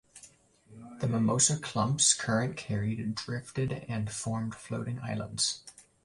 The 0.99 1.07
mimosa 1.07 1.59
clumps, 1.59 2.15
current-carried, 2.15 3.13
drifted 3.13 3.85
and 3.87 4.09
formed 4.11 4.55
floating 4.55 4.99
islands. 4.99 5.61